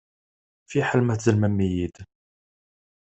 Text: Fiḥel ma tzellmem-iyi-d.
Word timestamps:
Fiḥel 0.69 1.01
ma 1.03 1.15
tzellmem-iyi-d. 1.17 1.95